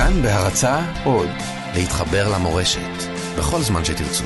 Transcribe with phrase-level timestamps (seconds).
[0.00, 1.28] כאן בהרצה עוד,
[1.74, 2.96] להתחבר למורשת,
[3.38, 4.24] בכל זמן שתרצו.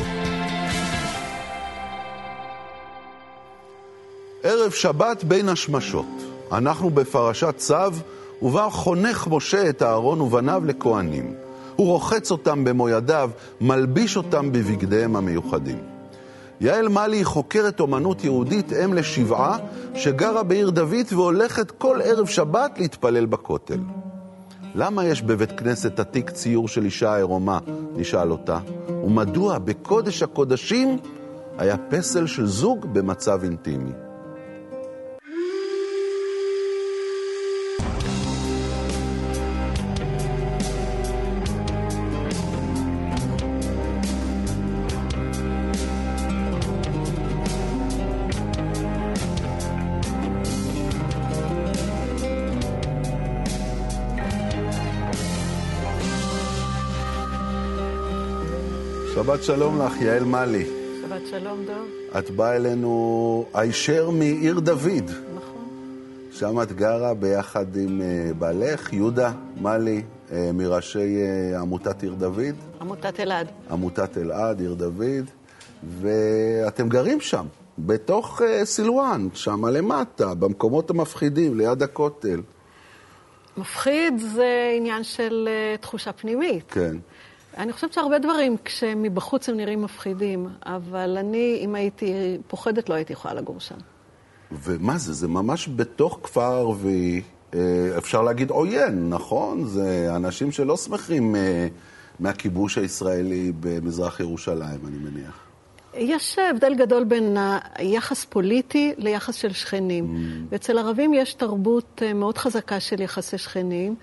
[4.43, 6.07] ערב שבת בין השמשות.
[6.53, 7.75] אנחנו בפרשת צו,
[8.43, 11.35] ובה חונך משה את אהרון ובניו לכהנים.
[11.77, 13.31] הוא רוחץ אותם במו ידיו,
[13.61, 15.79] מלביש אותם בבגדיהם המיוחדים.
[16.61, 19.59] יעל מלי היא חוקרת אומנות יהודית, אם לשבעה,
[19.95, 23.79] שגרה בעיר דוד והולכת כל ערב שבת להתפלל בכותל.
[24.75, 27.59] למה יש בבית כנסת עתיק ציור של אישה עירומה?
[27.97, 28.59] נשאל אותה.
[29.05, 30.99] ומדוע בקודש הקודשים
[31.59, 33.93] היה פסל של זוג במצב אינטימי?
[59.15, 60.67] שבת שלום לך, יעל מלי.
[61.03, 62.19] שבת שלום, דב.
[62.19, 65.11] את באה אלינו הישר מעיר דוד.
[65.37, 65.69] נכון.
[66.33, 72.55] שם את גרה ביחד עם uh, בעלך, יהודה מלי, uh, מראשי uh, עמותת עיר דוד.
[72.81, 73.47] עמותת אלעד.
[73.71, 75.31] עמותת אלעד, עיר דוד.
[76.01, 77.47] ואתם גרים שם,
[77.79, 82.41] בתוך סילואן, שם למטה, במקומות המפחידים, ליד הכותל.
[83.57, 85.49] מפחיד זה עניין של
[85.81, 86.73] תחושה פנימית.
[86.73, 86.97] כן.
[87.57, 93.13] אני חושבת שהרבה דברים, כשמבחוץ הם נראים מפחידים, אבל אני, אם הייתי פוחדת, לא הייתי
[93.13, 93.75] יכולה לגור שם.
[94.53, 95.13] ומה זה?
[95.13, 97.23] זה ממש בתוך כפר ערבי,
[97.99, 99.65] אפשר להגיד עוין, נכון?
[99.65, 101.37] זה אנשים שלא שמחים
[102.21, 105.45] מהכיבוש הישראלי במזרח ירושלים, אני מניח.
[105.95, 107.37] יש הבדל גדול בין
[107.75, 110.05] היחס פוליטי ליחס של שכנים.
[110.05, 110.47] Mm.
[110.51, 113.95] ואצל ערבים יש תרבות מאוד חזקה של יחסי שכנים.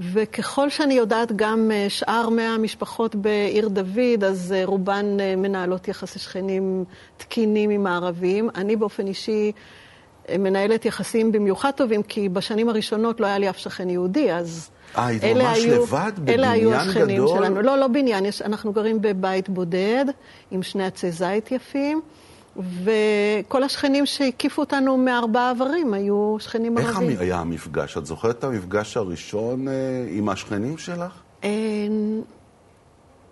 [0.00, 5.06] וככל שאני יודעת, גם שאר מאה המשפחות בעיר דוד, אז רובן
[5.36, 6.84] מנהלות יחסי שכנים
[7.16, 8.50] תקינים עם הערבים.
[8.54, 9.52] אני באופן אישי
[10.38, 14.70] מנהלת יחסים במיוחד טובים, כי בשנים הראשונות לא היה לי אף שכן יהודי, אז...
[14.98, 16.12] אה, היית ממש היו, לבד?
[16.16, 17.38] בבניין אלה היו השכנים גדול?
[17.38, 17.62] שלנו.
[17.62, 20.04] לא, לא בניין, יש, אנחנו גרים בבית בודד,
[20.50, 22.00] עם שני עצי זית יפים.
[22.56, 27.10] וכל השכנים שהקיפו אותנו מארבעה איברים היו שכנים איך ערבים.
[27.10, 27.96] איך היה המפגש?
[27.96, 29.74] את זוכרת את המפגש הראשון אה,
[30.10, 31.12] עם השכנים שלך?
[31.44, 31.48] אה,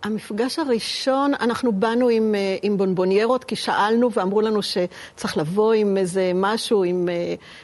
[0.03, 6.33] המפגש הראשון, אנחנו באנו עם, עם בונבוניירות, כי שאלנו ואמרו לנו שצריך לבוא עם איזה
[6.35, 7.09] משהו, עם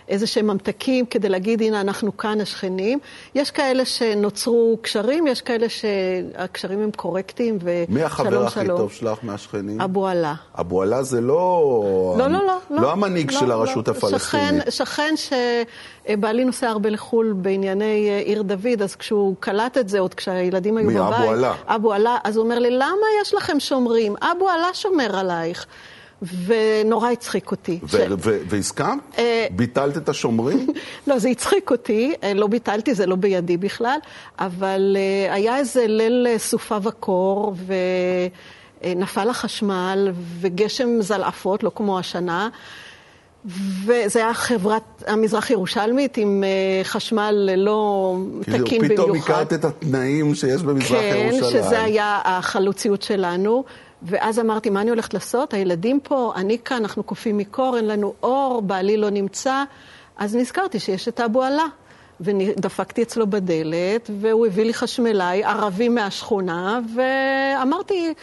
[0.08, 2.98] איזה שהם ממתקים, כדי להגיד, הנה, אנחנו כאן השכנים.
[3.34, 7.94] יש כאלה שנוצרו קשרים, יש כאלה שהקשרים הם קורקטיים, ושלום שלום.
[7.94, 9.80] מי החבר הכי טוב שלך מהשכנים?
[9.80, 10.34] אבו עלה.
[10.60, 12.14] אבו עלה זה לא...
[12.18, 12.38] לא, לא,
[12.70, 12.82] לא.
[12.82, 13.92] לא המנהיג לא, של לא, הרשות לא.
[13.92, 14.20] הפלסטינית.
[14.22, 15.14] שכן, שכן
[16.06, 20.86] שבעלי נוסע הרבה לחו"ל בענייני עיר דוד, אז כשהוא קלט את זה, עוד כשהילדים היו
[20.86, 21.14] מי, בבית...
[21.14, 21.54] אבו עלה.
[21.66, 22.18] אבו עלה.
[22.24, 24.14] אז הוא אומר לי, למה יש לכם שומרים?
[24.20, 25.66] אבו עלה שומר עלייך.
[26.46, 27.78] ונורא הצחיק אותי.
[27.82, 28.98] ו- ו- והסכמת?
[29.18, 30.66] אה, ביטלת את השומרים?
[31.06, 33.98] לא, זה הצחיק אותי, לא ביטלתי, זה לא בידי בכלל,
[34.38, 34.96] אבל
[35.30, 37.54] היה איזה ליל סופה וקור,
[38.84, 42.48] ונפל החשמל, וגשם זלעפות, לא כמו השנה.
[43.84, 46.44] וזה היה חברת המזרח ירושלמית עם
[46.82, 48.94] חשמל לא תקין כאילו, במיוחד.
[48.94, 51.52] פתאום הכרת את התנאים שיש במזרח כן, ירושלים.
[51.52, 53.64] כן, שזה היה החלוציות שלנו.
[54.02, 55.54] ואז אמרתי, מה אני הולכת לעשות?
[55.54, 59.64] הילדים פה, אני כאן, אנחנו קופאים מקור, אין לנו אור, בעלי לא נמצא.
[60.16, 61.66] אז נזכרתי שיש את אבו עלה.
[62.20, 68.14] ודפקתי אצלו בדלת, והוא הביא לי חשמלאי, ערבי מהשכונה, ואמרתי...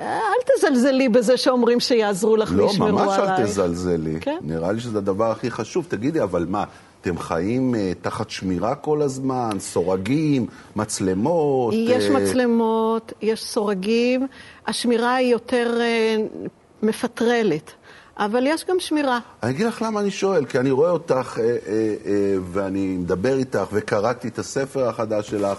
[0.00, 3.18] אל תזלזלי בזה שאומרים שיעזרו לך לא, וישמרו עלייך.
[3.18, 4.20] לא, ממש אל תזלזלי.
[4.20, 4.38] כן?
[4.42, 5.86] נראה לי שזה הדבר הכי חשוב.
[5.88, 6.64] תגידי, אבל מה,
[7.00, 9.50] אתם חיים uh, תחת שמירה כל הזמן?
[9.58, 10.46] סורגים,
[10.76, 11.74] מצלמות?
[11.76, 12.12] יש uh...
[12.12, 14.26] מצלמות, יש סורגים.
[14.66, 16.48] השמירה היא יותר uh,
[16.82, 17.72] מפטרלת.
[18.16, 19.18] אבל יש גם שמירה.
[19.42, 23.38] אני אגיד לך למה אני שואל, כי אני רואה אותך, אה, אה, אה, ואני מדבר
[23.38, 25.58] איתך, וקראתי את הספר החדש שלך,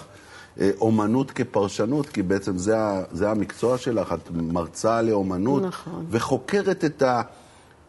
[0.79, 2.75] אומנות כפרשנות, כי בעצם זה,
[3.11, 6.05] זה המקצוע שלך, את מרצה לאומנות, נכון.
[6.09, 7.21] וחוקרת את, ה,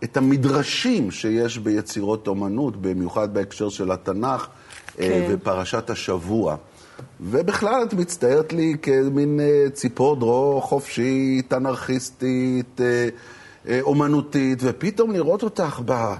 [0.05, 4.47] את המדרשים שיש ביצירות אומנות, במיוחד בהקשר של התנ"ך
[4.97, 5.27] כן.
[5.31, 6.57] ופרשת השבוע.
[7.21, 9.41] ובכלל את מצטיירת לי כמין
[9.73, 12.81] ציפור דרור חופשית, אנרכיסטית,
[13.83, 16.15] אומנותית, ופתאום לראות אותך ב...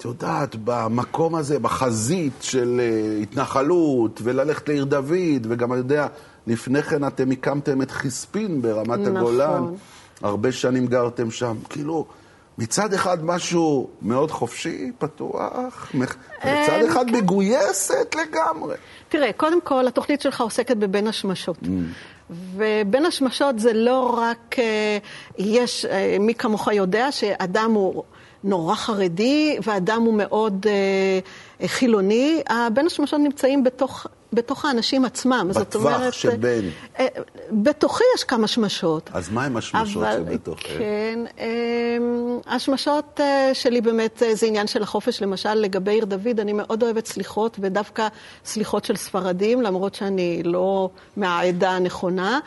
[0.00, 6.06] את יודעת, במקום הזה, בחזית של uh, התנחלות, וללכת לעיר דוד, וגם, אני יודע,
[6.46, 9.16] לפני כן אתם הקמתם את חיספין ברמת נכון.
[9.16, 9.64] הגולן,
[10.22, 11.56] הרבה שנים גרתם שם.
[11.68, 12.06] כאילו,
[12.58, 16.12] מצד אחד משהו מאוד חופשי, פתוח, מצד
[16.44, 17.16] אה, אחד כן.
[17.16, 18.76] מגויסת לגמרי.
[19.08, 21.58] תראה, קודם כל, התוכנית שלך עוסקת בבין השמשות.
[22.56, 24.98] ובין השמשות זה לא רק, אה,
[25.38, 28.04] יש, אה, מי כמוך יודע שאדם הוא
[28.44, 32.42] נורא חרדי ואדם הוא מאוד אה, חילוני,
[32.72, 35.50] בין השמשות נמצאים בתוך, בתוך האנשים עצמם.
[35.54, 36.70] בטווח שבין.
[36.98, 37.06] אה,
[37.52, 39.10] בתוכי יש כמה שמשות.
[39.12, 40.78] אז מה הם השמשות אבל שבתוכם?
[40.78, 45.22] כן, אמ, השמשות אה, שלי באמת אה, זה עניין של החופש.
[45.22, 48.08] למשל, לגבי עיר דוד, אני מאוד אוהבת סליחות, ודווקא
[48.44, 52.32] סליחות של ספרדים, למרות שאני לא מהעדה הנכונה.
[52.32, 52.38] אה,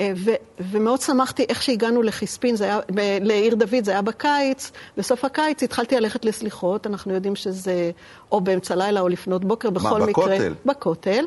[0.00, 5.24] ו- ומאוד שמחתי איך שהגענו לחיספין, זה היה, ב- לעיר דוד, זה היה בקיץ, בסוף
[5.24, 7.90] הקיץ התחלתי ללכת לסליחות, אנחנו יודעים שזה
[8.32, 10.24] או באמצע לילה או לפנות בוקר, בכל מקרה.
[10.24, 10.54] בכותל?
[10.66, 11.24] בכותל.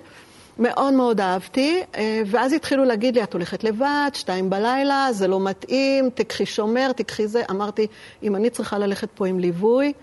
[0.60, 5.40] מאוד מאוד אהבתי, אה, ואז התחילו להגיד לי, את הולכת לבד, שתיים בלילה, זה לא
[5.40, 7.44] מתאים, תקחי שומר, תקחי זה.
[7.52, 7.88] אמרתי,
[8.24, 9.94] אם אני צריכה ללכת פה עם ליווי,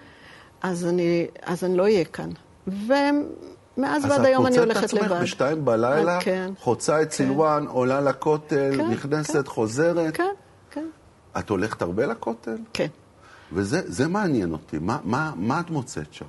[0.63, 2.31] אז אני, אז אני לא אהיה כאן.
[3.77, 5.13] ומאז ועד היום אני הולכת אז את מוצאת את לבד.
[5.13, 6.51] עצמך בשתיים בלילה, כן.
[6.61, 7.17] חוצה את כן.
[7.17, 9.43] סילואן, עולה לכותל, כן, נכנסת, כן.
[9.51, 10.17] חוזרת.
[10.17, 10.33] כן,
[10.71, 10.87] כן,
[11.39, 12.57] את הולכת הרבה לכותל?
[12.73, 12.87] כן.
[13.53, 14.79] וזה זה מעניין אותי.
[14.81, 16.25] מה, מה, מה את מוצאת שם?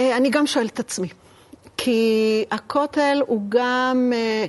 [0.00, 1.08] אה, אני גם שואלת את עצמי,
[1.76, 4.46] כי הכותל הוא גם אה,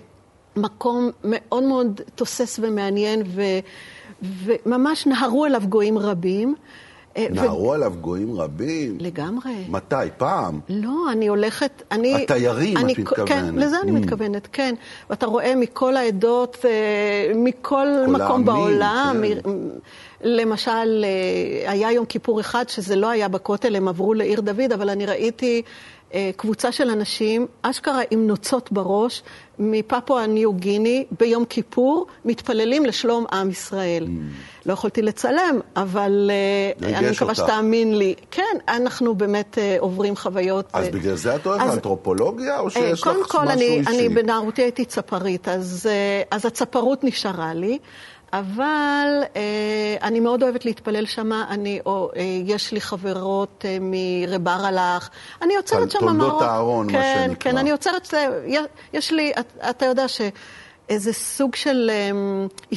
[0.56, 3.42] מקום מאוד מאוד תוסס ומעניין, ו,
[4.22, 6.56] וממש נהרו אליו גויים רבים.
[7.18, 8.98] אה, ו- נהרו עליו גויים רבים?
[9.00, 9.52] לגמרי.
[9.70, 9.96] מתי?
[10.18, 10.60] פעם?
[10.70, 12.24] לא, אני הולכת, אני...
[12.24, 13.28] התיירים, אני, את מתכוונת.
[13.30, 13.94] כן, לזה אני Mm.
[13.94, 14.76] מתכוונת, כן.
[15.10, 16.70] ואתה רואה מכל העדות, אה,
[17.36, 17.60] מכל
[18.06, 19.16] כל מקום העמים, בעולם.
[19.44, 19.50] כן.
[19.50, 19.70] מ-
[20.22, 24.90] למשל, אה, היה יום כיפור אחד שזה לא היה בכותל, הם עברו לעיר דוד, אבל
[24.90, 25.62] אני ראיתי
[26.38, 29.24] קבוצה של אנשים, אשכרה עם נוצות בראש,
[29.60, 34.08] מפפואה ניו גיני, ביום כיפור, מתפללים לשלום עם ישראל.
[34.66, 36.32] לא יכולתי לצלם, אבל
[36.84, 37.36] אה, אני מקווה.
[37.36, 38.14] שתאמין לי.
[38.32, 40.66] כן, אנחנו באמת אה, עוברים חוויות.
[40.74, 43.48] אז אה, בגלל זה את הולכת אז- לאנתרופולוגיה, או אה, שיש לך קודם משהו כל,
[43.48, 43.90] אני, אישי?
[43.90, 47.78] אני בנערותי הייתי צפרית, אז, אה, אז הצפרות נשארה לי,
[48.34, 49.42] אבל אה,
[50.02, 55.10] אני מאוד אוהבת להתפלל שם, אני, או, אה, יש לי חברות אה, מרבר הלך,
[55.42, 56.42] אני יוצרת שם תולדות מראות.
[56.42, 57.52] הארון, מה כן, שנקרא.
[57.52, 58.14] כן, אני יוצרת,
[58.94, 60.22] יש- לי, אתה, אתה יודע ש...
[60.90, 61.92] איזה סוג של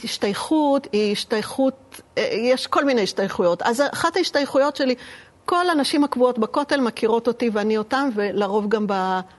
[0.05, 2.01] השתייכות, היא השתייכות,
[2.33, 3.63] יש כל מיני השתייכויות.
[3.63, 4.95] אז אחת ההשתייכויות שלי,
[5.45, 8.87] כל הנשים הקבועות בכותל מכירות אותי ואני אותן, ולרוב גם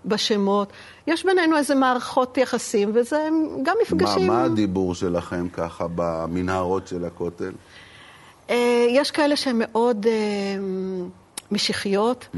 [0.05, 0.67] בשמות.
[1.07, 3.27] יש בינינו איזה מערכות יחסים, וזה
[3.63, 4.27] גם מה, מפגשים.
[4.27, 7.51] מה הדיבור שלכם ככה במנהרות של הכותל?
[8.49, 8.55] אה,
[8.89, 10.13] יש כאלה שהן מאוד אה,
[11.51, 12.37] משיחיות, Mm.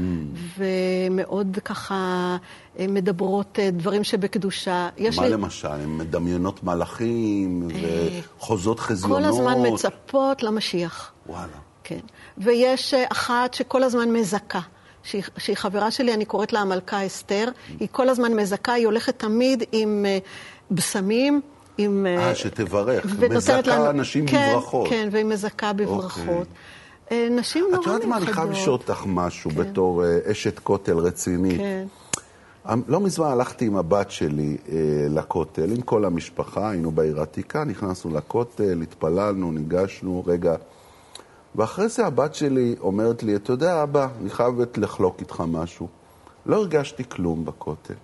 [0.58, 2.36] ומאוד ככה
[2.78, 4.88] אה, מדברות דברים שבקדושה.
[5.16, 5.68] מה לי- למשל?
[5.68, 7.68] הן מדמיינות מלאכים
[8.38, 9.18] וחוזות חזיונות?
[9.18, 11.12] כל הזמן מצפות למשיח.
[11.26, 11.65] וואלה.
[11.86, 11.98] כן.
[12.38, 14.60] ויש אה, אחת שכל הזמן מזכה.
[15.02, 17.48] שהיא, שהיא חברה שלי, אני קוראת לה המלכה אסתר.
[17.80, 20.18] היא כל הזמן מזכה, היא הולכת תמיד עם אה,
[20.70, 21.40] בשמים,
[21.78, 22.06] עם...
[22.06, 23.06] אה, שתברך.
[23.18, 24.88] ונותנת מזכה אנשים כן, בברכות.
[24.88, 26.46] כן, והיא מזכה בברכות.
[27.12, 30.96] אה, נשים נורא את יודעת מה, אני חייב לשאול אותך משהו בתור אה, אשת כותל
[30.96, 31.58] רצינית.
[31.58, 31.86] כן.
[32.72, 34.76] אמ, לא מזמן הלכתי עם הבת שלי אה,
[35.10, 40.54] לכותל, עם כל המשפחה, היינו בעיר העתיקה, נכנסנו לכותל, התפללנו, ניגשנו, רגע.
[41.56, 45.88] ואחרי זה הבת שלי אומרת לי, אתה יודע, אבא, אני חייבת לחלוק איתך משהו.
[46.46, 47.94] לא הרגשתי כלום בכותל.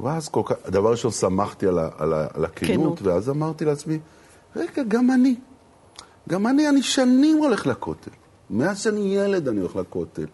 [0.00, 3.02] ואז כל כך, דבר ראשון, שמחתי על, ה, על, ה, על הכנות, כנות.
[3.02, 3.98] ואז אמרתי לעצמי,
[4.56, 5.34] רגע, גם אני.
[6.28, 8.10] גם אני, אני שנים הולך לכותל.
[8.50, 10.26] מאז שאני ילד אני הולך לכותל.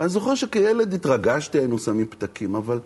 [0.00, 2.80] אני זוכר שכילד התרגשתי, היינו שמים פתקים, אבל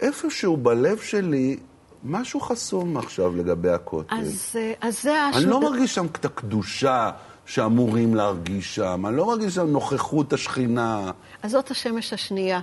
[0.00, 1.56] איפשהו בלב שלי,
[2.04, 4.14] משהו חסום עכשיו לגבי הכותל.
[4.14, 7.10] אז, אה, אז זה אני לא מרגיש שם את הקדושה
[7.46, 11.10] שאמורים להרגיש שם, אני לא מרגיש שם נוכחות השכינה.
[11.42, 12.60] אז זאת השמש השנייה.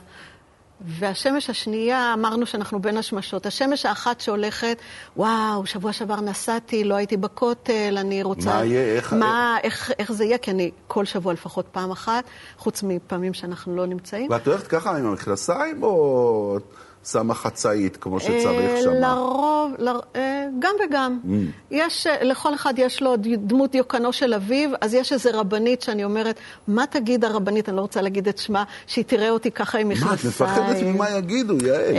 [0.81, 3.45] והשמש השנייה, אמרנו שאנחנו בין השמשות.
[3.45, 4.77] השמש האחת שהולכת,
[5.17, 8.50] וואו, שבוע שעבר נסעתי, לא הייתי בכותל, אני רוצה...
[8.55, 8.95] מה יהיה?
[8.95, 10.38] איך- מה, איך, איך זה יהיה?
[10.38, 12.24] כי אני כל שבוע לפחות פעם אחת,
[12.57, 14.31] חוץ מפעמים שאנחנו לא נמצאים.
[14.31, 16.57] ואת הולכת ככה עם המכנסיים, או
[17.06, 18.94] שמה חצאית כמו שצריך אה, שם?
[18.94, 19.89] לרוב, ל...
[20.15, 21.20] אה, גם וגם.
[21.25, 21.29] Mm.
[21.72, 26.03] יש, אה, לכל אחד יש לו דמות דיוקנו של אביו, אז יש איזו רבנית שאני
[26.03, 29.88] אומרת, מה תגיד הרבנית, אני לא רוצה להגיד את שמה, שהיא תראה אותי ככה עם
[29.88, 30.29] מה, את מכנסיים.
[30.29, 31.96] מפחדת ממה יגידו, יעל?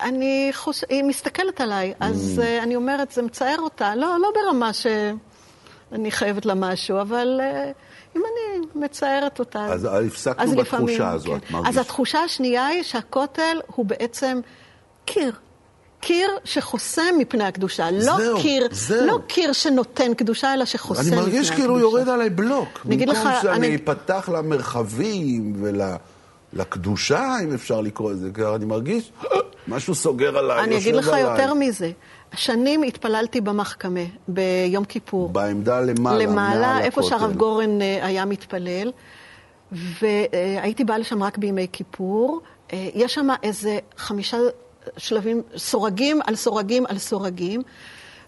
[0.00, 0.84] אני חוש...
[0.88, 2.62] היא מסתכלת עליי, אז Mm.
[2.62, 3.94] אני אומרת, זה מצער אותה.
[3.94, 7.70] לא, לא ברמה שאני חייבת לה משהו, אבל אה,
[8.16, 9.66] אם אני מצערת אותה...
[9.66, 11.36] אז הפסקנו אז בתחושה לפעמים, הזו, כן.
[11.36, 11.68] את מרגישה.
[11.70, 14.40] אז התחושה השנייה היא שהכותל הוא בעצם
[15.04, 15.32] קיר.
[16.00, 17.90] קיר שחוסם מפני הקדושה.
[17.90, 19.06] לא זהו, קיר, זהו.
[19.06, 21.36] לא קיר שנותן קדושה, אלא שחוסם אני מפני הקדושה.
[21.36, 22.68] מרגיש כאילו יורד עליי בלוק.
[22.86, 25.52] אני אגיד במקום לך, שאני אני- אפתח למרחבים
[26.52, 29.12] ולקדושה, אם אפשר לקרוא לזה ככה, אני מרגיש
[29.68, 31.22] משהו סוגר עליי, אני אגיד יושב לך עליי.
[31.22, 31.90] יותר מזה.
[32.34, 35.28] שנים התפללתי במחכמה, ביום כיפור.
[35.28, 37.02] בעמדה למעלה, למעלה, מעל איפה.
[37.02, 38.92] שהרב גורן אה, היה מתפלל,
[39.72, 42.40] והייתי באה לשם רק בימי כיפור.
[42.72, 44.36] אה, יש שם איזה חמישה
[44.96, 47.62] שלבים, סורגים על סורגים על סורגים,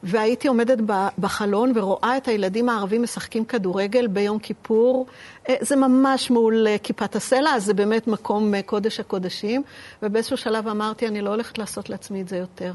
[0.03, 0.79] והייתי עומדת
[1.19, 5.07] בחלון ורואה את הילדים הערבים משחקים כדורגל ביום כיפור.
[5.49, 9.63] אה, זה ממש מול אה, כיפת הסלע, אז זה באמת מקום אה, קודש הקודשים,
[10.03, 12.73] ובאיזשהו שלב אמרתי, אני לא הולכת לעשות לעצמי את זה יותר.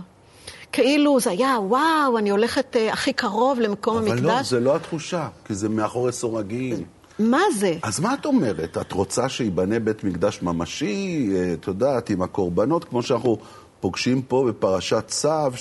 [0.72, 4.24] כאילו זה היה, וואו, אני הולכת אה, הכי קרוב למקום אבל המקדש.
[4.25, 6.84] לא, זה לא התחושה, כי זה מאחורי סורגים.
[7.20, 7.74] מה זה?
[7.84, 8.77] אז מה את אומרת?
[8.77, 13.38] את רוצה שייבנה בית מקדש ממשי, את יודעת, עם הקורבנות, כמו שאנחנו
[13.79, 15.51] פוגשים פה בפרשת צו,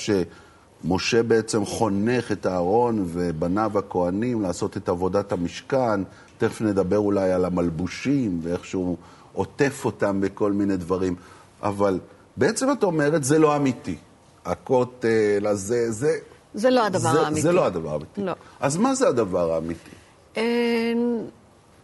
[0.85, 6.03] שמשה בעצם חונך את אהרון ובניו הכהנים לעשות את עבודת המשכן.
[6.39, 8.97] תכף נדבר אולי על המלבושים ואיך שהוא
[9.33, 11.15] עוטף אותם בכל מיני דברים.
[11.63, 11.99] אבל
[12.37, 13.97] בעצם את אומרת, זה לא אמיתי.
[14.45, 16.13] הכותל הזה, זה...
[16.55, 17.43] זה לא הדבר זה, האמיתי.
[17.43, 18.21] זה לא הדבר האמיתי.
[18.23, 18.33] לא.
[18.61, 19.91] אז מה זה הדבר האמיתי?
[20.37, 20.43] אה,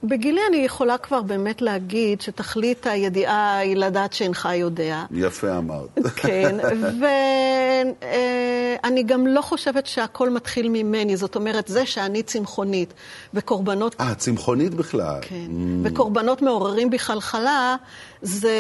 [0.04, 5.04] בגילי אני יכולה כבר באמת להגיד שתכלית הידיעה היא לדעת שאינך יודע.
[5.11, 5.88] יפה אמרת.
[6.16, 6.57] כן,
[8.83, 12.95] ואני גם לא חושבת שהכל מתחיל ממני, זאת אומרת, זה שאני צמחונית
[13.35, 15.19] וקורבנות אה, צמחונית בכלל.
[15.23, 15.47] כן.
[15.49, 15.52] Mm.
[15.83, 17.76] וקורבנות מעוררים בי חלחלה,
[18.23, 18.57] זה...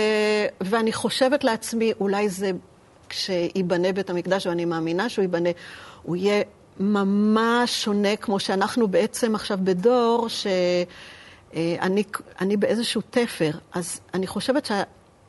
[0.60, 2.50] ואני חושבת לעצמי, אולי זה
[3.08, 5.50] כשייבנה בית המקדש, ואני מאמינה שהוא ייבנה,
[6.02, 6.42] הוא יהיה
[6.80, 10.84] ממש שונה, כמו שאנחנו בעצם עכשיו בדור, שאני
[12.40, 13.50] אני באיזשהו תפר.
[13.72, 14.82] אז אני חושבת שה...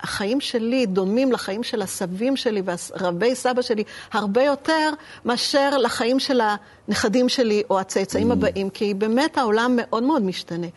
[0.04, 4.90] החיים שלי דומים לחיים של הסבים שלי והרבי סבא שלי הרבה יותר
[5.26, 6.42] מאשר לחיים של
[6.88, 10.68] הנכדים שלי או הצאצאים הבאים, כי באמת העולם מאוד מאוד משתנה.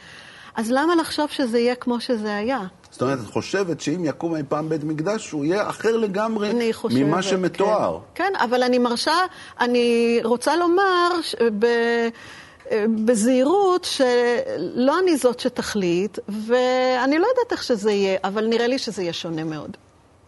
[0.54, 2.60] אז למה לחשוב שזה יהיה כמו שזה היה?
[2.90, 6.72] זאת אומרת, את חושבת שאם יקום אי פעם בית מקדש, הוא יהיה אחר לגמרי אני
[6.72, 7.98] חושבת, ממה שמתואר.
[8.14, 9.14] כן, כן, אבל אני מרשה,
[9.60, 11.10] אני רוצה לומר
[11.58, 11.66] ב,
[13.04, 19.02] בזהירות שלא אני זאת שתחליט, ואני לא יודעת איך שזה יהיה, אבל נראה לי שזה
[19.02, 19.76] יהיה שונה מאוד.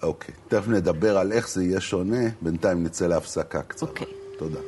[0.02, 3.88] אוקיי, תכף נדבר על איך זה יהיה שונה, בינתיים נצא להפסקה קצרה.
[3.88, 4.07] אוקיי.
[4.38, 4.61] תודה.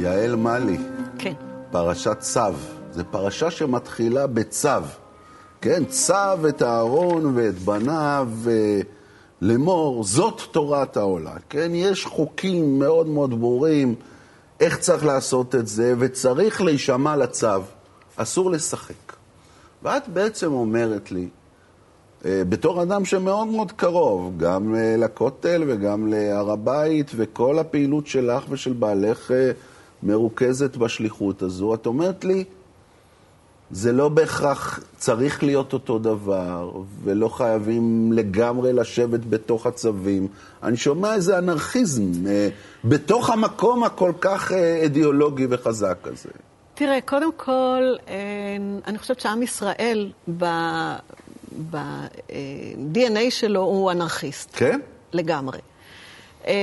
[0.00, 0.78] יעל מלי,
[1.18, 1.32] כן.
[1.70, 2.40] פרשת צו.
[2.92, 4.68] זו פרשה שמתחילה בצו.
[5.66, 8.80] כן, צו את אהרון ואת בניו אה,
[9.40, 11.34] לאמור, זאת תורת העולה.
[11.48, 13.94] כן, יש חוקים מאוד מאוד ברורים
[14.60, 17.48] איך צריך לעשות את זה, וצריך להישמע לצו.
[18.16, 19.12] אסור לשחק.
[19.82, 21.28] ואת בעצם אומרת לי,
[22.24, 28.44] אה, בתור אדם שמאוד מאוד קרוב, גם אה, לכותל וגם להר הבית, וכל הפעילות שלך
[28.48, 29.30] ושל בעלך
[30.02, 32.44] מרוכזת בשליחות הזו, את אומרת לי,
[33.70, 36.70] זה לא בהכרח צריך להיות אותו דבר,
[37.04, 40.28] ולא חייבים לגמרי לשבת בתוך הצווים.
[40.62, 42.48] אני שומע איזה אנרכיזם אה,
[42.84, 46.28] בתוך המקום הכל כך אה, אידיאולוגי וחזק הזה.
[46.74, 48.14] תראה, קודם כל, אה,
[48.86, 50.10] אני חושבת שעם ישראל,
[51.70, 54.50] ב-DNA שלו, הוא אנרכיסט.
[54.52, 54.80] כן?
[55.12, 55.58] לגמרי.
[56.46, 56.54] אה,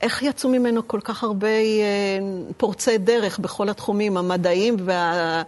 [0.00, 2.18] איך יצאו ממנו כל כך הרבה אה,
[2.56, 5.42] פורצי דרך בכל התחומים, המדעיים וה,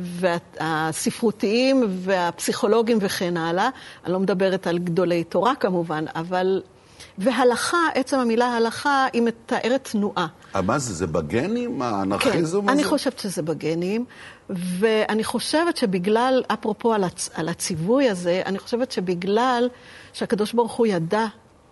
[0.00, 3.68] והספרותיים והפסיכולוגיים וכן הלאה?
[4.04, 6.62] אני לא מדברת על גדולי תורה כמובן, אבל...
[7.18, 10.26] והלכה, עצם המילה הלכה, היא מתארת תנועה.
[10.56, 12.72] אה, מה זה, זה בגנים, האנרכיזם כן, הזה?
[12.72, 14.04] אני חושבת שזה בגנים,
[14.50, 19.68] ואני חושבת שבגלל, אפרופו על, הצ, על הציווי הזה, אני חושבת שבגלל
[20.12, 21.26] שהקדוש ברוך הוא ידע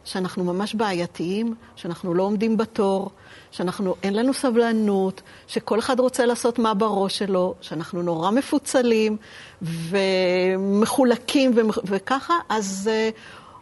[0.04, 3.10] שאנחנו ממש בעייתיים, שאנחנו לא עומדים בתור,
[3.50, 9.16] שאנחנו, אין לנו סבלנות, שכל אחד רוצה לעשות מה בראש שלו, שאנחנו נורא מפוצלים
[9.62, 13.14] ומחולקים ומח- וככה, אז uh,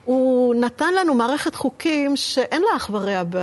[0.05, 3.37] הוא נתן לנו מערכת חוקים שאין לה אח ורע ב...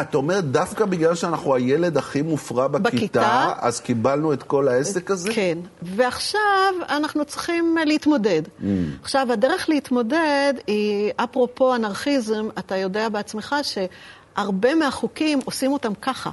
[0.00, 3.52] את אומרת, דווקא בגלל שאנחנו הילד הכי מופרע בכיתה, בכיתה.
[3.58, 5.34] אז קיבלנו את כל העסק הזה?
[5.34, 8.42] כן, ועכשיו אנחנו צריכים להתמודד.
[8.44, 8.64] Mm.
[9.02, 16.30] עכשיו, הדרך להתמודד היא, אפרופו אנרכיזם, אתה יודע בעצמך שהרבה מהחוקים עושים אותם ככה.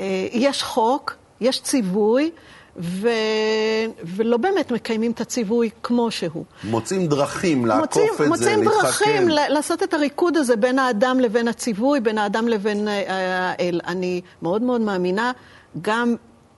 [0.00, 2.30] אה, יש חוק, יש ציווי,
[2.76, 3.08] ו...
[4.04, 6.44] ולא באמת מקיימים את הציווי כמו שהוא.
[6.64, 9.04] מוצאים דרכים לעקוף מוצאים, את זה, מוצאים להתחכם.
[9.04, 13.04] דרכים ל- לעשות את הריקוד הזה בין האדם לבין הציווי, בין האדם לבין אה,
[13.50, 13.80] האל.
[13.86, 15.32] אני מאוד מאוד מאמינה,
[15.82, 16.14] גם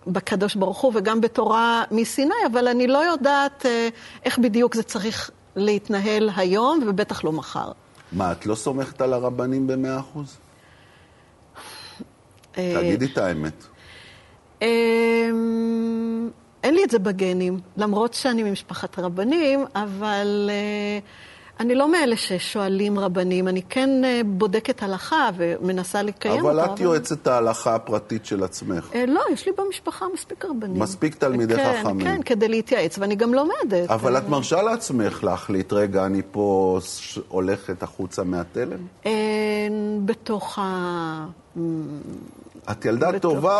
[0.06, 3.88] בקדוש ברוך הוא וגם בתורה מסיני, אבל אני לא יודעת אה,
[4.24, 7.72] איך בדיוק זה צריך להתנהל היום, ובטח לא מחר.
[8.12, 10.36] מה, את לא סומכת על הרבנים במאה אחוז?
[12.58, 13.66] אה, תגידי את האמת.
[14.62, 16.28] אמ,
[16.62, 20.98] אין לי את זה בגנים, למרות שאני ממשפחת רבנים, אבל אה,
[21.60, 26.64] אני לא מאלה ששואלים רבנים, אני כן אה, בודקת הלכה ומנסה לקיים אותה.
[26.64, 28.90] אבל את יועצת ההלכה הפרטית של עצמך.
[28.94, 30.82] אה, לא, יש לי במשפחה מספיק רבנים.
[30.82, 32.06] מספיק תלמידי כן, חכמים.
[32.06, 33.90] כן, כדי להתייעץ, ואני גם לומדת.
[33.90, 36.78] אבל את מרשה לעצמך להחליט, רגע, אני פה
[37.28, 38.78] הולכת החוצה מהתלם?
[40.04, 41.26] בתוך ה...
[42.70, 43.58] את ילדה בתוך- טובה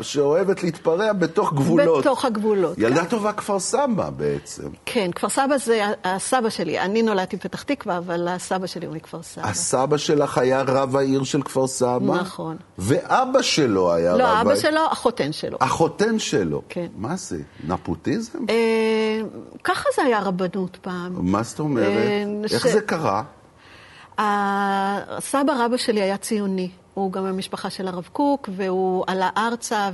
[0.00, 2.00] שאוהבת להתפרע בתוך גבולות.
[2.00, 2.78] בתוך הגבולות.
[2.78, 3.08] ילדה כן.
[3.08, 4.62] טובה כפר סבא בעצם.
[4.86, 6.80] כן, כפר סבא זה הסבא שלי.
[6.80, 9.46] אני נולדתי בפתח תקווה, אבל הסבא שלי הוא מכפר סבא.
[9.48, 11.98] הסבא שלך היה רב העיר של כפר סבא?
[12.14, 12.56] נכון.
[12.78, 14.40] ואבא שלו היה רב לא, העיר?
[14.42, 15.58] אבא שלו, החותן שלו.
[15.60, 16.62] החותן שלו.
[16.68, 16.86] כן.
[16.96, 17.38] מה זה?
[17.66, 18.38] נפוטיזם?
[18.50, 19.20] אה,
[19.64, 21.12] ככה זה היה רבנות פעם.
[21.30, 21.86] מה זאת אומרת?
[21.86, 23.22] אה, איך ש- זה קרה?
[24.18, 26.70] הסבא רבא שלי היה ציוני.
[26.96, 29.90] הוא גם מהמשפחה של הרב קוק, והוא עלה ארצה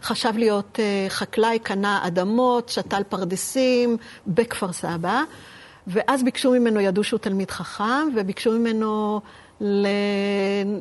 [0.00, 3.96] וחשב להיות אה, חקלאי, קנה אדמות, שתל פרדסים
[4.26, 5.22] בכפר סבא.
[5.86, 9.20] ואז ביקשו ממנו, ידעו שהוא תלמיד חכם, וביקשו ממנו
[9.60, 9.86] ל...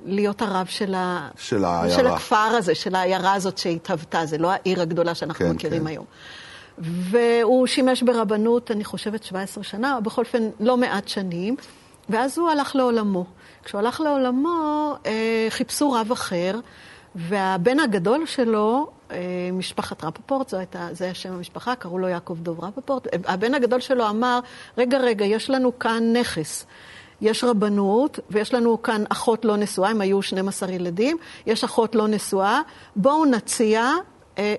[0.06, 1.30] להיות הרב של, ה...
[1.38, 1.98] של העיירה.
[1.98, 5.88] של הכפר הזה, של העיירה הזאת שהתהוותה, זה לא העיר הגדולה שאנחנו כן, מכירים כן.
[5.88, 6.06] היום.
[6.78, 11.56] והוא שימש ברבנות, אני חושבת, 17 שנה, או בכל אופן לא מעט שנים,
[12.10, 13.26] ואז הוא הלך לעולמו.
[13.64, 16.60] כשהוא הלך לעולמו, אה, חיפשו רב אחר,
[17.16, 19.18] והבן הגדול שלו, אה,
[19.54, 23.80] משפחת רפפורט, הייתה, זה היה שם המשפחה, קראו לו יעקב דוב רפפורט, אה, הבן הגדול
[23.80, 24.40] שלו אמר,
[24.78, 26.66] רגע, רגע, יש לנו כאן נכס.
[27.22, 32.08] יש רבנות, ויש לנו כאן אחות לא נשואה, הם היו 12 ילדים, יש אחות לא
[32.08, 32.62] נשואה,
[32.96, 33.92] בואו נציע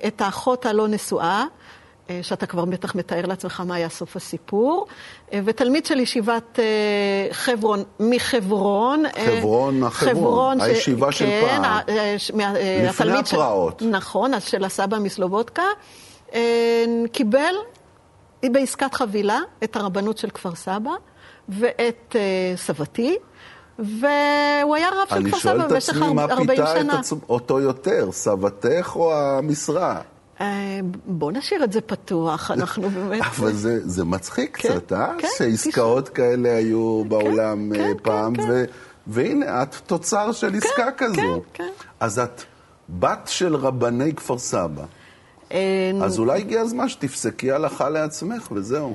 [0.06, 1.46] את האחות הלא נשואה, אה,
[2.22, 4.86] שאתה כבר בטח מתאר לעצמך מה היה סוף הסיפור,
[5.32, 6.64] אה, ותלמיד של ישיבת אה,
[7.32, 9.06] חברון מחברון.
[9.06, 11.64] אה, חברון, החברון, הישיבה של כן, פעם.
[11.88, 13.82] אה, ש- אה, לפני של- הפרעות.
[13.82, 15.62] נכון, אז של הסבא מסלובודקה,
[16.34, 17.54] אה, קיבל
[18.44, 20.90] בעסקת חבילה את הרבנות של כפר סבא
[21.48, 23.16] ואת אה, סבתי,
[23.78, 26.78] והוא היה רב של אני כפר שואל סבא את במשך עצמי מה 40 פיתה את
[26.80, 27.00] שנה.
[27.00, 30.00] עצמ- אותו יותר, סבתך או המשרה?
[30.40, 33.22] אה, בוא נשאיר את זה פתוח, אנחנו באמת...
[33.22, 35.12] אבל זה, זה מצחיק כן, קצת, אה?
[35.18, 38.42] כן, שעסקאות כאלה היו בעולם כן, אה, כן, פעם, כן.
[38.48, 38.64] ו-
[39.06, 41.14] והנה, את תוצר של עסקה כזו.
[41.14, 41.68] כן, כן.
[42.00, 42.42] אז את
[42.88, 44.84] בת של רבני כפר סבא.
[45.52, 48.94] אה, אז אולי הגיע הזמן שתפסקי הלכה לעצמך, וזהו.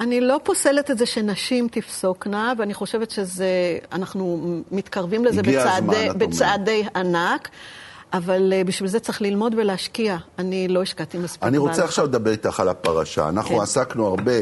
[0.00, 6.18] אני לא פוסלת את זה שנשים תפסוקנה, ואני חושבת שזה, אנחנו מתקרבים לזה בצעדי, הזמן.
[6.18, 7.48] בצעדי ענק,
[8.12, 10.16] אבל אה, בשביל זה צריך ללמוד ולהשקיע.
[10.38, 11.42] אני לא השקעתי מספיק.
[11.42, 11.84] אני רוצה.
[11.84, 13.28] עכשיו לדבר איתך על הפרשה.
[13.28, 13.62] אנחנו כן.
[13.62, 14.32] עסקנו הרבה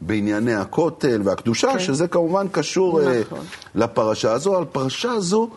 [0.00, 1.78] בענייני הכותל והקדושה, כן.
[1.78, 3.44] שזה כמובן קשור אה, נכון.
[3.74, 4.62] לפרשה הזו.
[4.62, 5.48] הפרשה הזו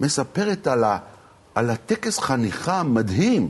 [0.00, 0.98] מספרת על, ה,
[1.54, 3.48] על הטקס חניכה המדהים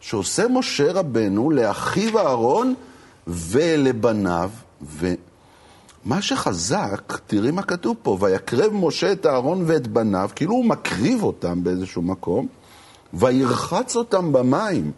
[0.00, 2.74] שעושה משה רבנו לאחיו אהרון
[3.26, 4.50] ולבניו,
[4.96, 11.22] ומה שחזק, תראי מה כתוב פה, ויקרב משה את אהרון ואת בניו, כאילו הוא מקריב
[11.22, 12.46] אותם באיזשהו מקום,
[13.14, 14.92] וירחץ אותם במים.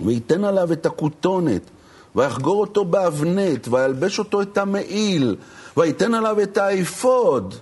[0.00, 1.62] וייתן עליו את הכותונת,
[2.16, 5.36] ויחגור אותו באבנת, וילבש אותו את המעיל,
[5.76, 7.54] וייתן עליו את האפוד,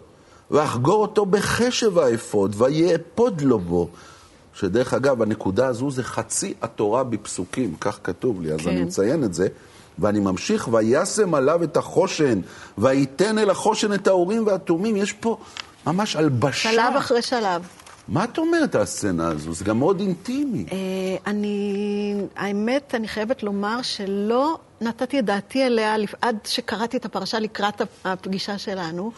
[0.50, 3.88] ויחגור אותו בחשב האפוד, ויאפוד לו בו.
[4.54, 8.70] שדרך אגב, הנקודה הזו זה חצי התורה בפסוקים, כך כתוב לי, אז כן.
[8.70, 9.48] אני מציין את זה.
[9.98, 12.40] ואני ממשיך, וישם עליו את החושן,
[12.78, 14.96] וייתן אל החושן את האורים והתומים.
[14.96, 15.36] יש פה
[15.86, 16.72] ממש הלבשה.
[16.72, 17.62] שלב אחרי שלב.
[18.08, 19.52] מה את אומרת על הסצנה הזו?
[19.52, 20.64] זה גם מאוד אינטימי.
[20.72, 20.76] אה,
[21.26, 27.82] אני, האמת, אני חייבת לומר שלא נתתי את דעתי עליה עד שקראתי את הפרשה לקראת
[28.04, 29.12] הפגישה שלנו.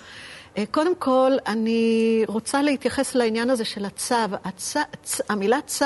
[0.59, 4.15] אה, קודם כל, אני רוצה להתייחס לעניין הזה של הצו.
[4.45, 4.77] הצ...
[5.29, 5.85] המילה צו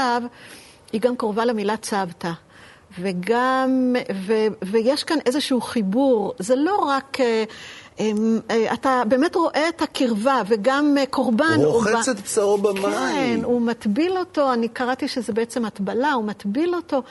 [0.92, 2.32] היא גם קרובה למילה צוותא.
[2.98, 4.32] וגם, ו,
[4.62, 7.44] ויש כאן איזשהו חיבור, זה לא רק, אה,
[8.72, 11.54] אתה באמת רואה את הקרבה, וגם אה, קורבן.
[11.56, 12.82] הוא רוחץ את בשרו במים.
[12.84, 17.02] כן, הוא מטביל אותו, אני קראתי שזה בעצם הטבלה, הוא מטביל אותו.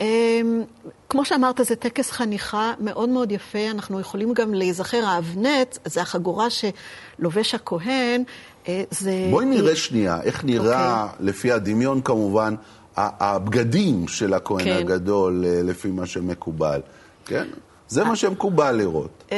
[0.00, 0.62] אמ,
[1.08, 6.46] כמו שאמרת, זה טקס חניכה מאוד מאוד יפה, אנחנו יכולים גם להיזכר, האבנט, זה החגורה
[6.50, 8.22] שלובש הכהן,
[8.68, 9.26] אה, זה...
[9.30, 11.26] בואי נראה שנייה איך נראה, אוקיי.
[11.26, 12.54] לפי הדמיון כמובן,
[12.96, 14.76] הבגדים של הכהן כן.
[14.76, 16.80] הגדול, אה, לפי מה שמקובל.
[17.26, 17.46] כן?
[17.90, 19.24] זה מה שמקובל לראות.
[19.32, 19.36] אה,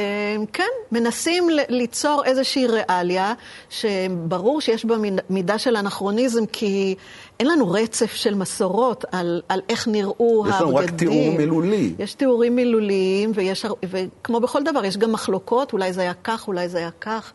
[0.53, 3.33] כן, מנסים ליצור איזושהי ריאליה,
[3.69, 6.95] שברור שיש בה מיד- מידה של אנכרוניזם, כי
[7.39, 10.67] אין לנו רצף של מסורות על, על איך נראו יש הבגדים.
[10.67, 11.93] לנו רק תיאור מילולי.
[11.99, 16.69] יש תיאורים מילוליים, ויש, וכמו בכל דבר, יש גם מחלוקות, אולי זה היה כך, אולי
[16.69, 17.31] זה היה כך.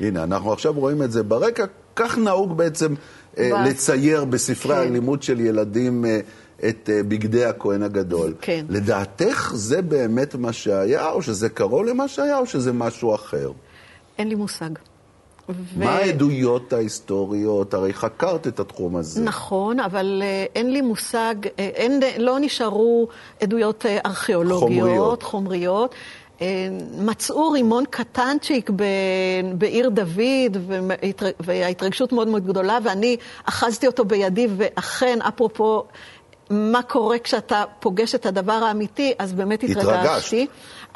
[0.00, 1.64] הנה, אנחנו עכשיו רואים את זה ברקע,
[1.96, 2.94] כך נהוג בעצם
[3.38, 4.80] אה, ב- לצייר בספרי כן.
[4.80, 6.20] הלימוד של ילדים אה,
[6.68, 8.34] את אה, בגדי הכהן הגדול.
[8.40, 8.66] כן.
[8.68, 13.50] לדעתך זה באמת מה שהיה, או שזה קרוב למה שהיה, או שזה משהו אחר?
[14.18, 14.70] אין לי מושג.
[15.48, 17.74] ו- מה העדויות ההיסטוריות?
[17.74, 19.20] הרי חקרת את התחום הזה.
[19.20, 23.08] נכון, אבל אה, אין לי מושג, אה, אין, לא נשארו
[23.40, 25.22] עדויות ארכיאולוגיות, חומריות.
[25.22, 25.94] חומריות.
[26.98, 28.84] מצאו רימון קטנצ'יק ב-
[29.58, 30.56] בעיר דוד,
[31.40, 35.84] וההתרגשות מאוד מאוד גדולה, ואני אחזתי אותו בידי, ואכן, אפרופו...
[36.50, 39.88] מה קורה כשאתה פוגש את הדבר האמיתי, אז באמת התרגשת.
[39.88, 40.46] התרגשתי.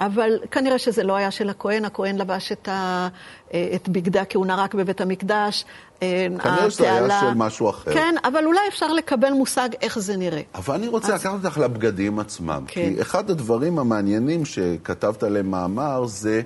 [0.01, 3.09] אבל כנראה שזה לא היה של הכהן, הכהן לבש את, ה,
[3.55, 5.65] אה, את בגדי הכהונה רק בבית המקדש.
[6.03, 7.95] אה, כנראה שזה היה של משהו אחר.
[7.95, 10.41] כן, אבל אולי אפשר לקבל מושג איך זה נראה.
[10.55, 12.65] אבל אני רוצה לקחת אותך לבגדים עצמם.
[12.67, 12.95] כן.
[12.95, 16.43] כי אחד הדברים המעניינים שכתבת עליהם מאמר זה,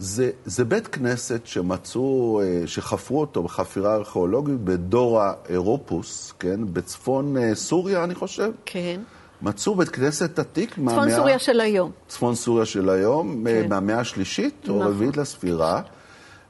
[0.00, 6.60] זה, זה בית כנסת שמצאו, אה, שחפרו אותו בחפירה ארכיאולוגית בדור האירופוס, כן?
[6.72, 8.50] בצפון אה, סוריה, אני חושב.
[8.66, 9.00] כן.
[9.42, 11.16] מצאו בית כנסת עתיק צפון מהמאה...
[11.16, 11.90] סוריה של היום.
[12.08, 13.68] צפון סוריה של היום, כן.
[13.68, 14.86] מהמאה השלישית או נכון.
[14.86, 15.82] הרביעית לספירה,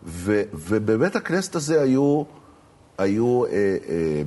[0.04, 2.22] ו, ובבית הכנסת הזה היו,
[2.98, 3.76] היו אה, אה,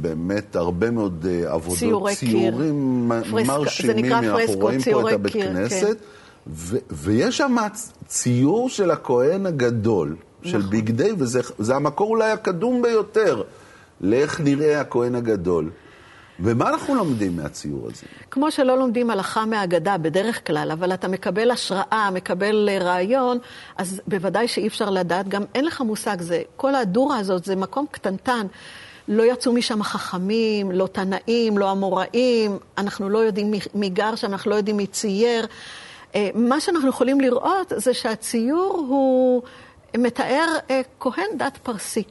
[0.02, 2.30] באמת הרבה מאוד אה, עבודות, ציורי קיר.
[2.30, 5.94] ציורים פרסק- זה מרשימים, נקרא אנחנו רואים פה את הבית קיר, כן.
[6.48, 7.56] ו, ויש שם
[8.08, 10.70] ציור של הכהן הגדול, של נכון.
[10.70, 13.42] בגדי, וזה זה המקור אולי הקדום ביותר
[14.02, 15.70] לאיך נראה הכהן הגדול.
[16.40, 18.06] ומה אנחנו לומדים מהציור הזה?
[18.32, 23.38] כמו שלא לומדים הלכה מהאגדה בדרך כלל, אבל אתה מקבל השראה, מקבל אה, רעיון,
[23.78, 27.86] אז בוודאי שאי אפשר לדעת, גם אין לך מושג, זה, כל הדורה הזאת זה מקום
[27.92, 28.48] קטנטן.
[29.08, 34.52] לא יצאו משם חכמים, לא תנאים, לא אמוראים, אנחנו לא יודעים מי גר שם, אנחנו
[34.52, 35.48] לא יודעים מי צייר.
[36.16, 39.42] אה, מה שאנחנו יכולים לראות זה שהציור הוא
[39.98, 42.04] מתאר אה, כהן דת פרסי.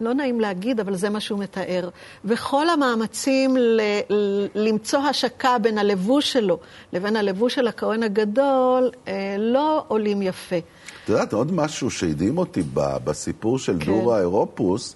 [0.00, 1.88] לא נעים להגיד, אבל זה מה שהוא מתאר.
[2.24, 6.58] וכל המאמצים ל- ל- למצוא השקה בין הלבוש שלו
[6.92, 10.56] לבין הלבוש של הכהן הגדול אה, לא עולים יפה.
[11.04, 13.86] את יודעת, עוד משהו שהדהים אותי ב- בסיפור של כן.
[13.86, 14.94] דור האירופוס,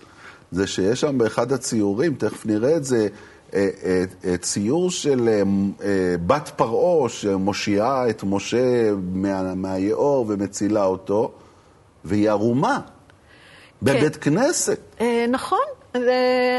[0.52, 3.08] זה שיש שם באחד הציורים, תכף נראה את זה,
[4.40, 5.88] ציור של אה, מ- אה,
[6.26, 11.32] בת פרעה שמושיעה את משה מה- מהיאור ומצילה אותו,
[12.04, 12.80] והיא ערומה.
[13.82, 14.78] בבית כנסת.
[15.00, 15.58] אה, נכון.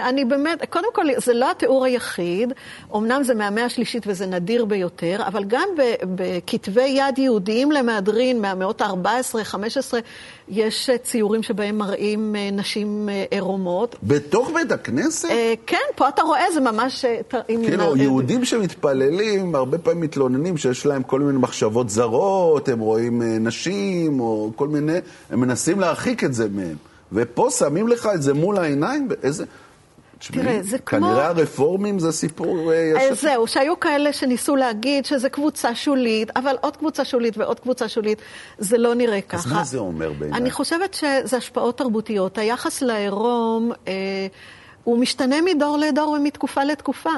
[0.10, 2.54] אני באמת, קודם כל, זה לא התיאור היחיד,
[2.96, 5.70] אמנם זה מהמאה השלישית וזה נדיר ביותר, אבל גם
[6.16, 10.00] בכתבי יד יהודיים למהדרין מהמאות ה-14, 15,
[10.50, 13.96] יש ציורים שבהם מראים אה, נשים אה, עירומות.
[14.04, 15.30] בתוך בית הכנסת?
[15.30, 17.06] אה, כן, פה אתה רואה, זה ממש...
[17.48, 24.20] כאילו, יהודים שמתפללים, הרבה פעמים מתלוננים שיש להם כל מיני מחשבות זרות, הם רואים נשים,
[24.20, 24.98] או כל מיני,
[25.30, 26.87] הם מנסים להרחיק את זה מהם.
[27.12, 29.46] ופה שמים לך את זה מול העיניים, איזה...
[30.20, 32.72] תשמעי, תראה, זה כמו- כנראה הרפורמים זה סיפור...
[32.72, 33.14] אה, אה, ישן.
[33.16, 38.22] זהו, שהיו כאלה שניסו להגיד שזה קבוצה שולית, אבל עוד קבוצה שולית ועוד קבוצה שולית,
[38.58, 39.50] זה לא נראה ככה.
[39.56, 40.40] מה זה אומר בעיניי?
[40.40, 42.38] אני חושבת שזה השפעות תרבותיות.
[42.38, 43.72] היחס לעירום...
[43.88, 43.94] אה,
[44.84, 47.10] הוא משתנה מדור לדור ומתקופה לתקופה.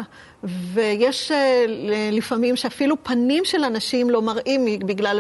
[0.44, 1.66] ויש אה,
[2.12, 5.20] לפעמים שאפילו פנים של אנשים לא מראים בגלל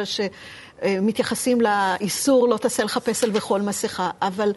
[0.83, 4.09] שמתייחסים לאיסור לא תעשה לך פסל וכל מסכה.
[4.21, 4.51] אבל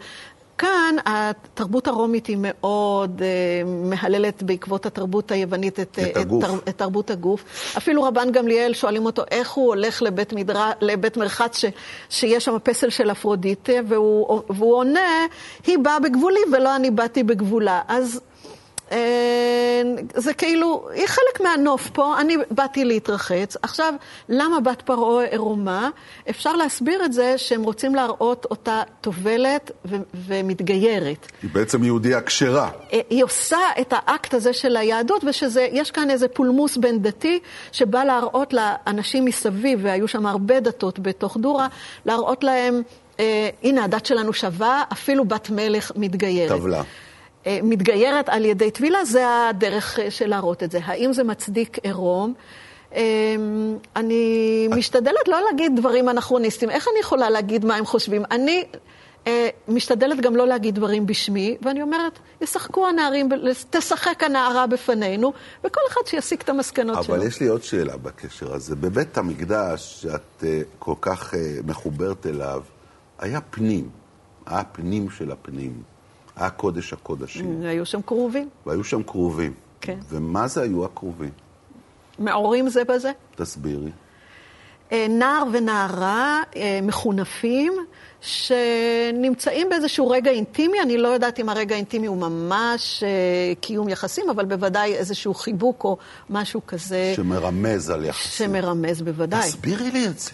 [0.57, 6.43] כאן התרבות הרומית היא מאוד אה, מהללת בעקבות התרבות היוונית את, את אה, הגוף.
[6.43, 7.43] תר, את תרבות הגוף.
[7.77, 11.65] אפילו רבן גמליאל, שואלים אותו איך הוא הולך לבית, מדרה, לבית מרחץ ש,
[12.09, 15.25] שיש שם פסל של אפרודיטה, והוא, והוא עונה,
[15.67, 17.81] היא באה בגבולי ולא אני באתי בגבולה.
[17.87, 18.32] אז אה,
[20.15, 23.57] זה כאילו, היא חלק מהנוף פה, אני באתי להתרחץ.
[23.61, 23.93] עכשיו,
[24.29, 25.89] למה בת פרעה עירומה?
[26.29, 29.95] אפשר להסביר את זה שהם רוצים להראות אותה טובלת ו-
[30.27, 31.31] ומתגיירת.
[31.43, 32.69] היא בעצם יהודייה כשרה.
[32.93, 37.39] אה, היא עושה את האקט הזה של היהדות, ושיש כאן איזה פולמוס בין דתי,
[37.71, 41.67] שבא להראות לאנשים מסביב, והיו שם הרבה דתות בתוך דורה,
[42.05, 42.81] להראות להם,
[43.19, 46.57] אה, הנה הדת שלנו שווה, אפילו בת מלך מתגיירת.
[46.57, 46.83] טבלה.
[47.47, 50.79] אה, מתגיירת על ידי טבילה, זה הדרך אה, של להראות את זה.
[50.83, 52.33] האם זה מצדיק עירום?
[52.95, 53.35] אה,
[53.95, 56.71] אני משתדלת לא להגיד דברים אנכרוניסטיים.
[56.71, 58.23] איך אני יכולה להגיד מה הם חושבים?
[58.31, 58.63] אני
[59.27, 63.29] אה, משתדלת גם לא להגיד דברים בשמי, ואני אומרת, ישחקו הנערים,
[63.69, 67.15] תשחק הנערה בפנינו, וכל אחד שיסיק את המסקנות שלו.
[67.15, 68.75] אבל יש לי עוד שאלה בקשר הזה.
[68.75, 70.43] בבית המקדש, שאת
[70.79, 71.33] כל כך
[71.65, 72.63] מחוברת אליו,
[73.19, 73.89] היה פנים.
[74.45, 75.92] היה פנים של הפנים.
[76.35, 77.61] היה קודש הקודשים.
[77.65, 79.53] היו שם כרובים, והיו שם כרובים.
[79.81, 79.97] כן.
[80.09, 81.31] ומה זה היו הכרובים?
[82.19, 83.11] מעורים זה בזה.
[83.35, 83.91] תסבירי.
[84.91, 87.73] אה, נער ונערה אה, מחונפים,
[88.21, 93.09] שנמצאים באיזשהו רגע אינטימי, אני לא יודעת אם הרגע האינטימי הוא ממש אה,
[93.61, 95.97] קיום יחסים, אבל בוודאי איזשהו חיבוק או
[96.29, 98.47] משהו כזה שמרמז על יחסים.
[98.47, 99.41] שמרמז בוודאי.
[99.41, 100.31] תסבירי לי את זה.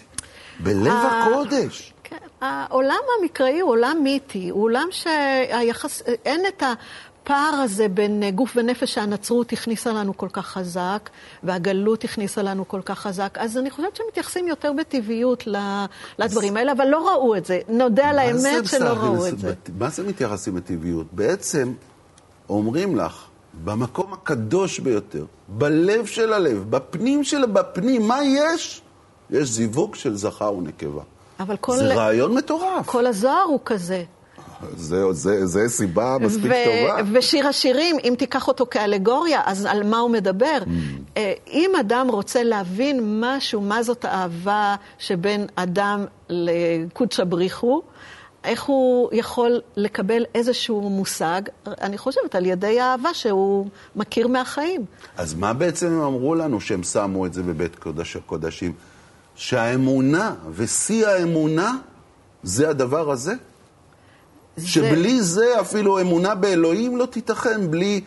[0.60, 1.92] בלב הקודש.
[2.40, 8.94] העולם המקראי הוא עולם מיתי, הוא עולם שהיחס, אין את הפער הזה בין גוף ונפש
[8.94, 11.10] שהנצרות הכניסה לנו כל כך חזק,
[11.42, 15.44] והגלות הכניסה לנו כל כך חזק, אז אני חושבת שמתייחסים יותר בטבעיות
[16.18, 17.60] לדברים האלה, אבל לא ראו את זה.
[17.68, 19.54] נודה על האמת שלא ראו את זה.
[19.78, 21.06] מה זה מתייחסים לטבעיות?
[21.12, 21.72] בעצם
[22.48, 23.24] אומרים לך,
[23.64, 28.82] במקום הקדוש ביותר, בלב של הלב, בפנים של בפנים, מה יש?
[29.30, 31.02] יש זיווג של זכר ונקבה.
[31.40, 32.86] אבל כל, זה רעיון מטורף.
[32.86, 34.02] כל הזוהר הוא כזה.
[34.76, 37.02] זה, זה, זה סיבה מספיק ו- טובה.
[37.12, 40.58] ושיר השירים, אם תיקח אותו כאלגוריה, אז על מה הוא מדבר?
[40.62, 40.68] Mm.
[41.16, 47.82] אה, אם אדם רוצה להבין משהו, מה זאת האהבה שבין אדם לקודשא בריחו,
[48.44, 54.84] איך הוא יכול לקבל איזשהו מושג, אני חושבת, על ידי האהבה שהוא מכיר מהחיים.
[55.16, 58.72] אז מה בעצם הם אמרו לנו שהם שמו את זה בבית קודש הקודשים?
[59.34, 61.78] שהאמונה ושיא האמונה
[62.42, 63.34] זה הדבר הזה?
[64.64, 68.00] שבלי זה אפילו אמונה באלוהים לא תיתכן, בלי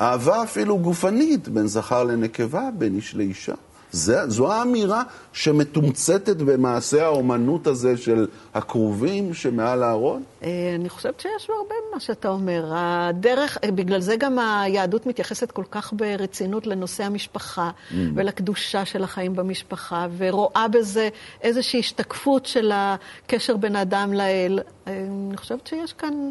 [0.00, 3.54] אהבה אפילו גופנית בין זכר לנקבה, בין איש לאישה.
[3.92, 10.22] זה, זו האמירה שמתומצתת במעשה האומנות הזה של הכרובים שמעל הארון?
[10.42, 12.64] אה, אני חושבת שיש בו הרבה ממה שאתה אומר.
[12.74, 17.94] הדרך, אה, בגלל זה גם היהדות מתייחסת כל כך ברצינות לנושא המשפחה Mm.
[18.14, 21.08] ולקדושה של החיים במשפחה, ורואה בזה
[21.42, 24.60] איזושהי השתקפות של הקשר בין אדם לאל.
[24.86, 24.92] אה,
[25.28, 26.30] אני חושבת שיש כאן...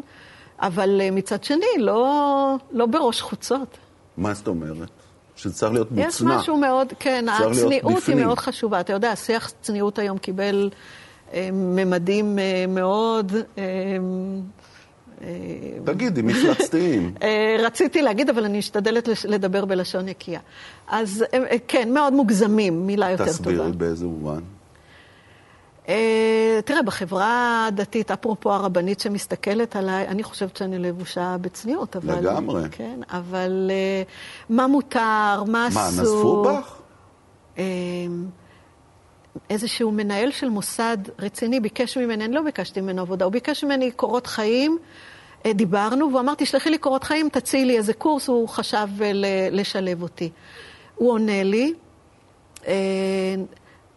[0.60, 3.78] אבל מצד שני, לא, לא בראש חוצות.
[4.16, 4.88] מה זאת אומרת?
[5.42, 6.08] שצריך להיות מוצנע.
[6.08, 8.16] יש משהו מאוד, כן, הצניעות היא.
[8.16, 8.80] מאוד חשובה.
[8.80, 10.70] אתה יודע, שיח צניעות היום קיבל
[11.32, 13.32] אה, ממדים אה, מאוד...
[13.58, 13.62] אה,
[15.22, 15.28] אה,
[15.84, 17.14] תגידי, מפלצתיים.
[17.22, 20.40] אה, רציתי להגיד, אבל אני משתדלת לדבר בלשון נקייה.
[20.88, 23.32] אז אה, כן, מאוד מוגזמים, מילה יותר טובה.
[23.32, 24.40] תסבירי באיזה מובן.
[25.90, 32.18] אה, תראה, בחברה הדתית, אפרופו הרבנית שמסתכלת עליי, אני חושבת שאני לבושה בצניעות, אבל...
[32.18, 32.62] לגמרי.
[32.70, 34.02] כן, אבל אה,
[34.48, 35.82] מה מותר, מה אסור...
[35.82, 36.78] מה, נזפו בך?
[37.58, 37.64] אה,
[39.50, 43.90] איזשהו מנהל של מוסד רציני ביקש ממני, אני לא ביקשתי ממנו עבודה, הוא ביקש ממני
[43.90, 44.78] קורות חיים,
[45.46, 48.88] דיברנו, והוא אמר, תשלחי לי קורות חיים, תציעי לי איזה קורס, הוא חשב
[49.50, 50.30] לשלב אותי.
[50.94, 51.74] הוא עונה לי,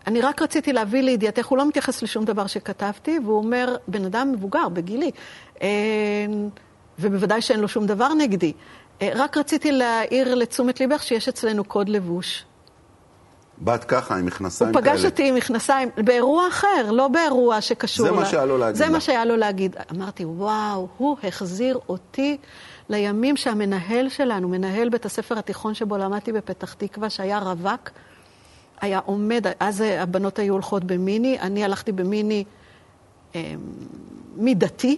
[0.08, 4.32] אני רק רציתי להביא לידיעתך, הוא לא מתייחס לשום דבר שכתבתי, והוא אומר, בן אדם
[4.32, 5.12] מבוגר, בגילי,
[5.62, 5.68] אה,
[7.00, 8.54] ובוודאי שאין לו שום דבר נגדי.
[9.02, 12.46] אה, רק רציתי להעיר לתשומת ליבך שיש אצלנו קוד לבוש.
[13.58, 14.94] באת ככה עם מכנסיים הוא כאלה.
[14.94, 18.06] פגש אותי עם מכנסיים, באירוע אחר, לא באירוע שקשור...
[18.06, 18.92] זה מה ל- שהיה לו להגיד זה לך.
[18.92, 19.76] מה שהיה לו להגיד.
[19.96, 22.38] אמרתי, וואו, הוא החזיר אותי
[22.89, 27.89] לימים שהמנהל שלנו, מנהל בית הספר התיכון שבו למדתי בפתח תקווה, שהיה רווק,
[28.84, 32.43] היה עומד, אז הבנות היו הולכות במיני, אני הלכתי במיני
[33.36, 33.54] אה,
[34.36, 34.98] מידתי.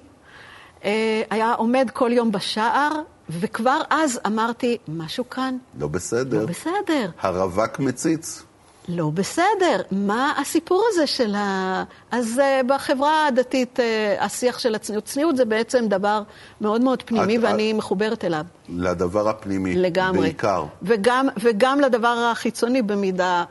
[0.85, 2.91] אה, היה עומד כל יום בשער,
[3.29, 6.39] וכבר אז אמרתי, משהו כאן לא בסדר.
[6.39, 7.09] לא בסדר.
[7.21, 8.43] הרווק מציץ.
[8.87, 11.83] לא בסדר, מה הסיפור הזה של ה...
[12.11, 13.81] אז uh, בחברה הדתית uh,
[14.23, 16.21] השיח של הצניעות, צניעות זה בעצם דבר
[16.61, 19.75] מאוד מאוד פנימי את- ואני מחוברת אליו לדבר הפנימי.
[19.75, 20.19] לגמרי.
[20.21, 20.63] בעיקר.
[20.81, 23.43] וגם, וגם לדבר החיצוני במידה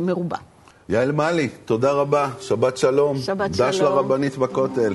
[0.00, 0.36] מרובה.
[0.88, 3.18] יעל מאלי, תודה רבה, שבת שלום.
[3.18, 3.92] שבת דש שלום.
[3.92, 4.94] לרבנית בכותל.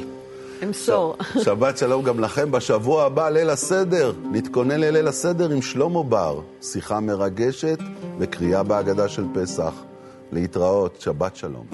[0.64, 1.16] אמסור.
[1.44, 2.52] שבת שלום גם לכם.
[2.52, 4.14] בשבוע הבא, ליל הסדר.
[4.32, 6.40] נתכונן לליל הסדר עם שלמה בר.
[6.62, 7.80] שיחה מרגשת
[8.20, 9.74] וקריאה בהגדה של פסח.
[10.32, 11.66] להתראות, שבת שלום.